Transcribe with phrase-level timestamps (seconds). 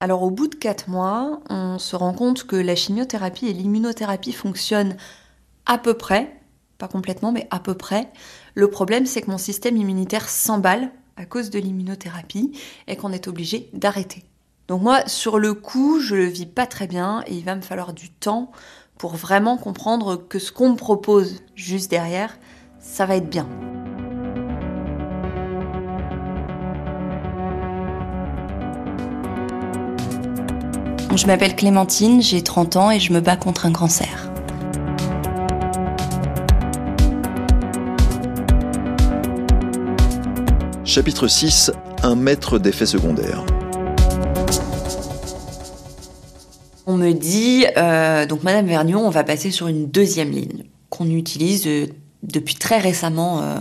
[0.00, 4.32] Alors au bout de 4 mois, on se rend compte que la chimiothérapie et l'immunothérapie
[4.32, 4.96] fonctionnent
[5.64, 6.40] à peu près,
[6.78, 8.10] pas complètement, mais à peu près.
[8.54, 12.52] Le problème, c'est que mon système immunitaire s'emballe à cause de l'immunothérapie
[12.88, 14.24] et qu'on est obligé d'arrêter.
[14.66, 17.62] Donc moi, sur le coup, je le vis pas très bien et il va me
[17.62, 18.50] falloir du temps
[18.98, 22.38] pour vraiment comprendre que ce qu'on me propose juste derrière,
[22.80, 23.46] ça va être bien.
[31.16, 34.30] Je m'appelle Clémentine, j'ai 30 ans et je me bats contre un cancer.
[40.84, 41.72] Chapitre 6
[42.04, 43.44] Un maître d'effets secondaires.
[46.86, 51.10] On me dit, euh, donc Madame Vernion, on va passer sur une deuxième ligne qu'on
[51.10, 51.86] utilise euh,
[52.22, 53.58] depuis très récemment euh,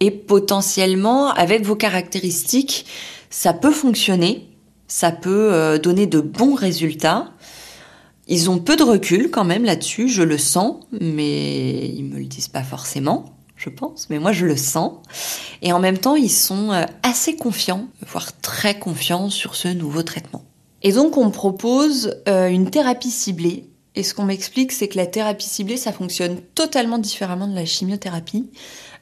[0.00, 2.84] et potentiellement avec vos caractéristiques,
[3.30, 4.46] ça peut fonctionner,
[4.88, 7.32] ça peut donner de bons résultats.
[8.28, 12.24] Ils ont peu de recul quand même là-dessus, je le sens, mais ils me le
[12.24, 14.92] disent pas forcément je pense, mais moi je le sens.
[15.62, 20.02] Et en même temps, ils sont euh, assez confiants, voire très confiants sur ce nouveau
[20.02, 20.44] traitement.
[20.82, 23.70] Et donc on propose euh, une thérapie ciblée.
[23.94, 27.64] Et ce qu'on m'explique, c'est que la thérapie ciblée, ça fonctionne totalement différemment de la
[27.64, 28.50] chimiothérapie.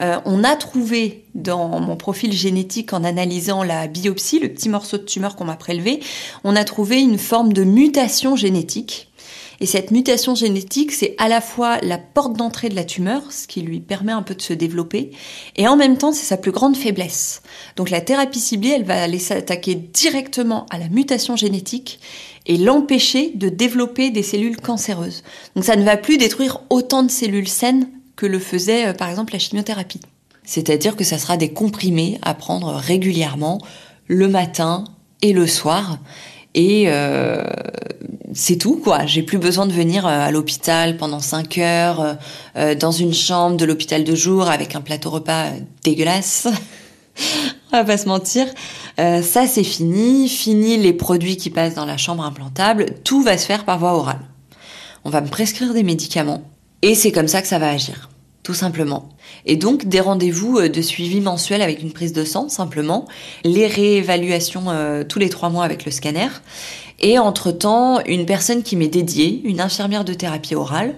[0.00, 4.98] Euh, on a trouvé dans mon profil génétique, en analysant la biopsie, le petit morceau
[4.98, 6.00] de tumeur qu'on m'a prélevé,
[6.44, 9.08] on a trouvé une forme de mutation génétique
[9.60, 13.48] et cette mutation génétique, c'est à la fois la porte d'entrée de la tumeur, ce
[13.48, 15.10] qui lui permet un peu de se développer,
[15.56, 17.42] et en même temps, c'est sa plus grande faiblesse.
[17.74, 21.98] Donc la thérapie ciblée, elle va aller s'attaquer directement à la mutation génétique
[22.46, 25.24] et l'empêcher de développer des cellules cancéreuses.
[25.56, 27.88] Donc ça ne va plus détruire autant de cellules saines
[28.18, 30.00] que le faisait euh, par exemple la chimiothérapie.
[30.44, 33.60] C'est-à-dire que ça sera des comprimés à prendre régulièrement
[34.08, 34.84] le matin
[35.22, 35.98] et le soir.
[36.54, 37.44] Et euh,
[38.34, 39.06] c'est tout quoi.
[39.06, 42.16] J'ai plus besoin de venir euh, à l'hôpital pendant 5 heures
[42.80, 45.50] dans une chambre de l'hôpital de jour avec un plateau repas
[45.84, 46.48] dégueulasse.
[47.72, 48.46] On va pas se mentir.
[48.96, 53.44] ça c'est fini, fini les produits qui passent dans la chambre implantable, tout va se
[53.44, 54.20] faire par voie orale.
[55.04, 56.42] On va me prescrire des médicaments
[56.82, 58.08] et c'est comme ça que ça va agir
[58.44, 59.10] tout simplement.
[59.44, 63.06] Et donc des rendez-vous de suivi mensuel avec une prise de sang, simplement,
[63.44, 66.28] les réévaluations tous les trois mois avec le scanner,
[66.98, 70.94] et entre-temps une personne qui m'est dédiée, une infirmière de thérapie orale,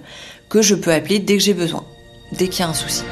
[0.49, 1.83] que je peux appeler dès que j'ai besoin,
[2.39, 3.03] dès qu'il y a un souci.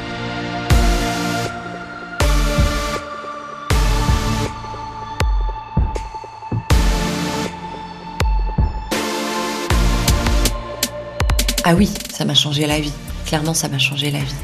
[11.70, 12.94] Ah oui, ça m'a changé la vie.
[13.26, 14.34] Clairement, ça m'a changé la vie.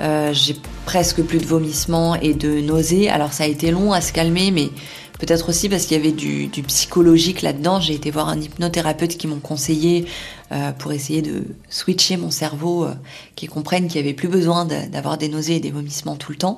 [0.00, 0.54] Euh, j'ai
[0.86, 3.10] presque plus de vomissements et de nausées.
[3.10, 4.70] Alors ça a été long à se calmer, mais
[5.18, 7.80] Peut-être aussi parce qu'il y avait du, psychologique là-dedans.
[7.80, 10.06] J'ai été voir un hypnothérapeute qui m'ont conseillé
[10.50, 12.94] euh, pour essayer de switcher mon cerveau, euh,
[13.36, 16.38] qui comprenne qu'il n'y avait plus besoin d'avoir des nausées et des vomissements tout le
[16.38, 16.56] temps.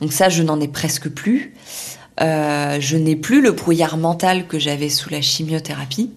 [0.00, 1.54] Donc ça, je n'en ai presque plus.
[2.20, 6.10] Euh, je n'ai plus le brouillard mental que j'avais sous la chimiothérapie.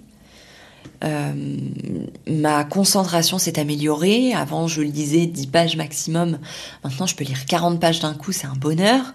[1.01, 4.33] Ma concentration s'est améliorée.
[4.33, 6.39] Avant, je lisais 10 pages maximum.
[6.83, 9.13] Maintenant, je peux lire 40 pages d'un coup, c'est un bonheur.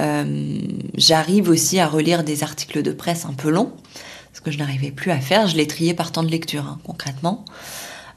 [0.00, 0.58] Euh,
[0.94, 3.72] j'arrive aussi à relire des articles de presse un peu longs,
[4.32, 5.46] ce que je n'arrivais plus à faire.
[5.46, 7.44] Je les triais par temps de lecture, hein, concrètement.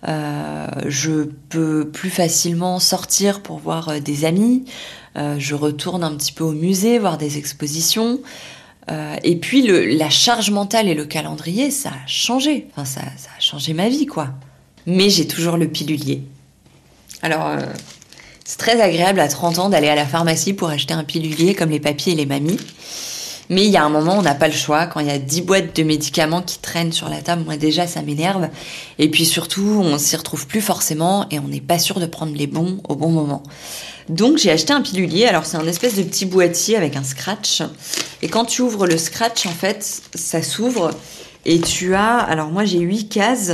[0.07, 4.65] Euh, je peux plus facilement sortir pour voir euh, des amis.
[5.15, 8.19] je retourne un petit peu au musée, voir des expositions.
[8.89, 9.63] Et puis
[9.97, 12.67] la charge mentale et le calendrier, ça a changé.
[12.71, 14.29] Enfin, ça, ça a changé ma vie, quoi.
[14.85, 16.21] Mais j'ai toujours le pilulier.
[17.21, 17.55] Alors,
[18.43, 21.71] c'est très agréable à 30 ans d'aller à la pharmacie pour acheter un pilulier comme
[21.71, 22.59] les papiers et les mamies.
[23.49, 24.87] Mais il y a un moment, on n'a pas le choix.
[24.87, 27.87] Quand il y a 10 boîtes de médicaments qui traînent sur la table, moi déjà,
[27.87, 28.49] ça m'énerve.
[28.97, 32.35] Et puis surtout, on s'y retrouve plus forcément et on n'est pas sûr de prendre
[32.35, 33.43] les bons au bon moment.
[34.09, 35.25] Donc j'ai acheté un pilulier.
[35.25, 37.61] Alors c'est un espèce de petit boîtier avec un scratch.
[38.21, 40.91] Et quand tu ouvres le scratch, en fait, ça s'ouvre
[41.45, 42.17] et tu as.
[42.17, 43.53] Alors moi j'ai 8 cases.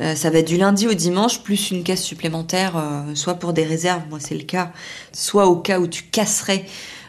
[0.00, 3.52] Euh, ça va être du lundi au dimanche, plus une case supplémentaire, euh, soit pour
[3.52, 4.70] des réserves, moi c'est le cas,
[5.12, 6.64] soit au cas où tu casserais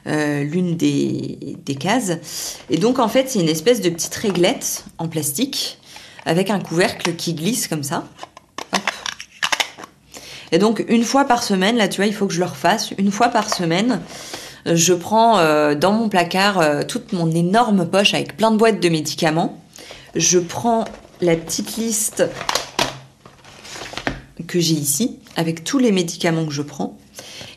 [0.08, 2.12] euh, l'une des, des, cases.
[2.70, 5.80] Et donc en fait c'est une espèce de petite réglette en plastique
[6.26, 8.06] avec un couvercle qui glisse comme ça.
[10.52, 12.92] Et donc une fois par semaine, là tu vois, il faut que je le refasse,
[12.98, 14.02] une fois par semaine,
[14.66, 15.38] je prends
[15.76, 19.62] dans mon placard toute mon énorme poche avec plein de boîtes de médicaments.
[20.16, 20.86] Je prends
[21.22, 22.24] la petite liste
[24.48, 26.98] que j'ai ici, avec tous les médicaments que je prends.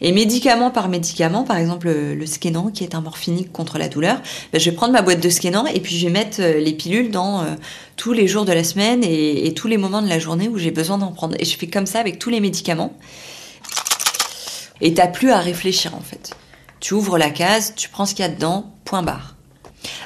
[0.05, 4.21] Et médicament par médicament, par exemple le Skenan qui est un morphinique contre la douleur,
[4.53, 6.73] ben, je vais prendre ma boîte de Skenan et puis je vais mettre euh, les
[6.73, 7.55] pilules dans euh,
[7.97, 10.73] tous les jours de la semaine et, tous les moments de la journée où j'ai
[10.73, 11.37] besoin d'en prendre.
[11.39, 12.95] Et je fais comme ça avec tous les médicaments.
[14.81, 16.35] Et t'as plus à réfléchir en fait.
[16.81, 19.37] Tu ouvres la case, tu prends ce qu'il y a dedans, point barre.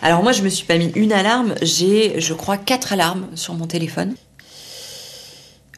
[0.03, 3.55] Alors moi je me suis pas mis une alarme, j'ai je crois quatre alarmes sur
[3.55, 4.15] mon téléphone.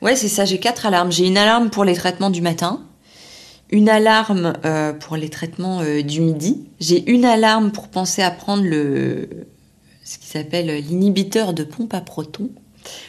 [0.02, 1.12] Ouais c'est ça, j'ai quatre alarmes.
[1.12, 2.80] J'ai une alarme pour les traitements du matin,
[3.70, 6.66] une alarme euh, pour les traitements euh, du midi.
[6.80, 9.28] J'ai une alarme pour penser à prendre le
[10.04, 12.48] ce qui s'appelle l'inhibiteur de pompe à protons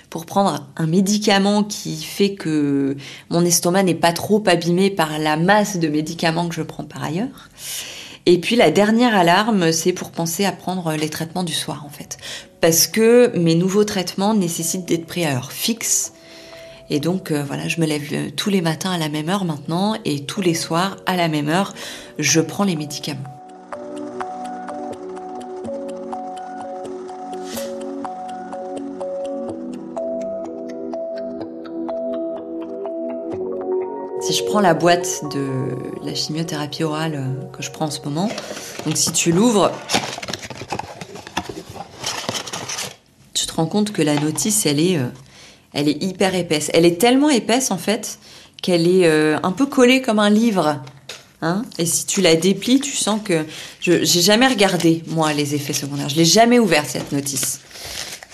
[0.10, 2.98] pour prendre un médicament qui fait que
[3.30, 7.04] mon estomac n'est pas trop abîmé par la masse de médicaments que je prends par
[7.04, 7.50] ailleurs.
[8.26, 11.90] Et puis la dernière alarme, c'est pour penser à prendre les traitements du soir en
[11.90, 12.18] fait.
[12.60, 16.12] Parce que mes nouveaux traitements nécessitent d'être pris à heure fixe
[16.90, 19.46] et donc euh, voilà, je me lève euh, tous les matins à la même heure
[19.46, 21.74] maintenant et tous les soirs à la même heure,
[22.18, 23.24] je prends les médicaments.
[34.22, 35.48] Si je prends la boîte de
[36.04, 38.30] la chimiothérapie orale euh, que je prends en ce moment,
[38.86, 39.72] donc si tu l'ouvres,
[43.36, 45.00] tu te rends compte que la notice, elle est
[45.74, 46.70] elle est hyper épaisse.
[46.74, 48.20] Elle est tellement épaisse en fait
[48.62, 50.82] qu'elle est euh, un peu collée comme un livre.
[51.42, 53.46] Hein et si tu la déplies, tu sens que
[53.80, 56.10] j'ai jamais regardé moi les effets secondaires.
[56.10, 57.62] Je l'ai jamais ouvert cette notice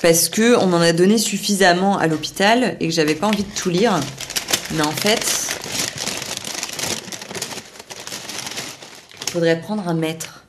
[0.02, 3.56] parce que on m'en a donné suffisamment à l'hôpital et que j'avais pas envie de
[3.56, 4.00] tout lire.
[4.72, 5.26] Mais en fait,
[9.26, 10.46] il faudrait prendre un mètre.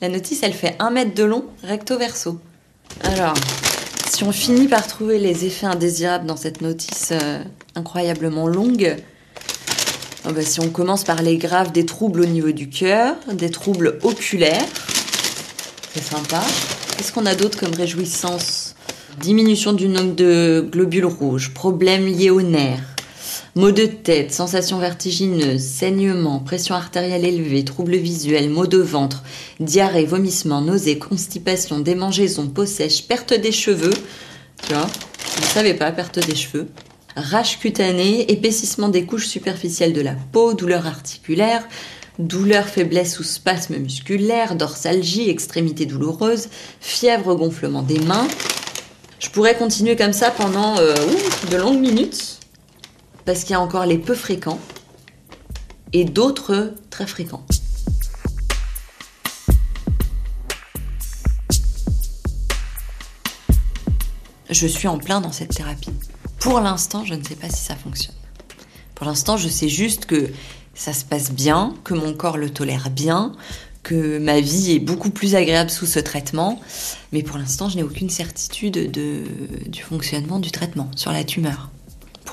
[0.00, 2.40] La notice, elle fait un mètre de long, recto verso.
[3.02, 3.34] Alors,
[4.26, 7.42] on finit par trouver les effets indésirables dans cette notice euh,
[7.74, 8.96] incroyablement longue,
[10.26, 13.50] oh bah, si on commence par les graves des troubles au niveau du cœur, des
[13.50, 14.64] troubles oculaires,
[15.92, 16.42] c'est sympa.
[16.96, 18.74] Qu'est-ce qu'on a d'autre comme réjouissance?
[19.20, 22.93] Diminution du nombre de globules rouges, problèmes liés aux nerfs,
[23.56, 29.22] Maux de tête, sensations vertigineuses, saignements, pression artérielle élevée, troubles visuels, maux de ventre,
[29.60, 33.94] diarrhée, vomissements, nausées, constipation, démangeaison, peau sèche, perte des cheveux.
[34.66, 34.88] Tu vois,
[35.36, 36.66] je ne savais pas, perte des cheveux.
[37.14, 41.64] Rage cutanée, épaississement des couches superficielles de la peau, douleur articulaire,
[42.18, 46.48] douleur, faiblesse ou spasme musculaire, dorsalgie, extrémité douloureuse,
[46.80, 48.26] fièvre, gonflement des mains.
[49.20, 50.96] Je pourrais continuer comme ça pendant euh,
[51.52, 52.40] de longues minutes
[53.24, 54.60] parce qu'il y a encore les peu fréquents
[55.92, 57.44] et d'autres très fréquents.
[64.50, 65.90] Je suis en plein dans cette thérapie.
[66.38, 68.14] Pour l'instant, je ne sais pas si ça fonctionne.
[68.94, 70.30] Pour l'instant, je sais juste que
[70.74, 73.32] ça se passe bien, que mon corps le tolère bien,
[73.82, 76.60] que ma vie est beaucoup plus agréable sous ce traitement.
[77.12, 81.70] Mais pour l'instant, je n'ai aucune certitude du fonctionnement du traitement sur la tumeur.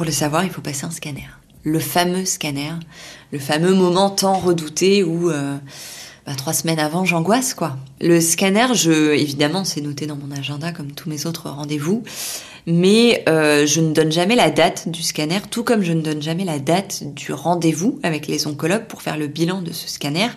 [0.01, 1.29] Pour le savoir, il faut passer un scanner.
[1.61, 2.71] Le fameux scanner,
[3.31, 5.55] le fameux moment tant redouté où euh,
[6.25, 7.77] bah, trois semaines avant j'angoisse quoi.
[7.99, 12.01] Le scanner, je, évidemment, c'est noté dans mon agenda comme tous mes autres rendez-vous,
[12.65, 16.23] mais euh, je ne donne jamais la date du scanner, tout comme je ne donne
[16.23, 20.29] jamais la date du rendez-vous avec les oncologues pour faire le bilan de ce scanner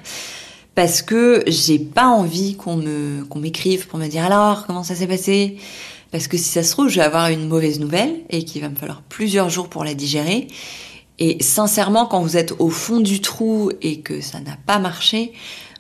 [0.75, 4.95] parce que j'ai pas envie qu'on me qu'on m'écrive pour me dire alors comment ça
[4.95, 5.57] s'est passé?
[6.15, 8.69] Parce que si ça se trouve, je vais avoir une mauvaise nouvelle et qu'il va
[8.69, 10.47] me falloir plusieurs jours pour la digérer.
[11.19, 15.33] Et sincèrement, quand vous êtes au fond du trou et que ça n'a pas marché,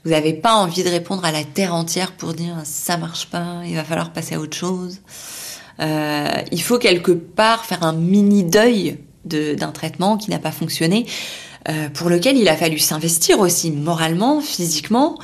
[0.04, 3.60] vous n'avez pas envie de répondre à la terre entière pour dire ça marche pas,
[3.64, 5.02] il va falloir passer à autre chose.
[5.78, 11.06] Euh, il faut quelque part faire un mini deuil d'un traitement qui n'a pas fonctionné,
[11.68, 15.16] euh, pour lequel il a fallu s'investir aussi moralement, physiquement,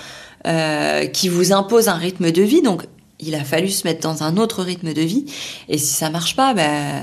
[0.47, 2.63] euh, qui vous impose un rythme de vie.
[2.63, 2.85] Donc
[3.21, 5.27] il a fallu se mettre dans un autre rythme de vie.
[5.69, 7.01] Et si ça marche pas, bah,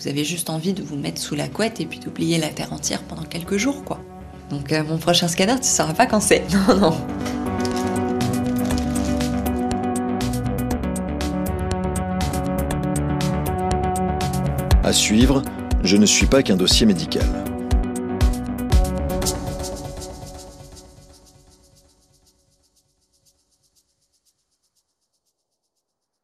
[0.00, 2.72] vous avez juste envie de vous mettre sous la couette et puis d'oublier la terre
[2.72, 4.00] entière pendant quelques jours, quoi.
[4.50, 6.44] Donc euh, mon prochain scanner, tu sauras pas quand c'est.
[6.68, 6.96] Non, non.
[14.82, 15.42] À suivre,
[15.82, 17.24] je ne suis pas qu'un dossier médical.